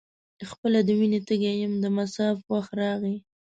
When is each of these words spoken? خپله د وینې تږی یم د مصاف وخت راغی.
خپله 0.51 0.79
د 0.87 0.89
وینې 0.99 1.19
تږی 1.27 1.53
یم 1.61 1.73
د 1.83 1.85
مصاف 1.97 2.37
وخت 2.51 2.71
راغی. 2.81 3.15